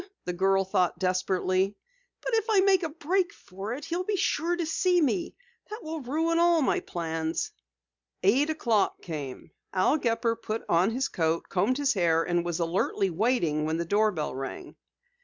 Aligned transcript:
the 0.25 0.33
girl 0.33 0.65
thought 0.65 0.97
desperately. 0.97 1.75
"But 2.21 2.33
if 2.33 2.49
I 2.49 2.61
make 2.61 2.81
a 2.81 2.89
break 2.89 3.31
for 3.31 3.73
it 3.75 3.85
he'll 3.85 4.03
be 4.03 4.15
sure 4.15 4.55
to 4.55 4.65
see 4.65 4.99
me. 4.99 5.35
That 5.69 5.83
will 5.83 6.01
ruin 6.01 6.39
all 6.39 6.63
my 6.63 6.79
plans." 6.79 7.51
Eight 8.23 8.49
o'clock 8.49 9.03
came. 9.03 9.51
Al 9.73 9.97
Gepper 9.99 10.35
put 10.37 10.63
on 10.67 10.89
his 10.89 11.07
coat, 11.07 11.45
combed 11.49 11.77
his 11.77 11.93
hair 11.93 12.23
and 12.23 12.43
was 12.43 12.59
alertly 12.59 13.11
waiting 13.11 13.65
when 13.65 13.77
the 13.77 13.85
doorbell 13.85 14.33
rang. 14.33 14.75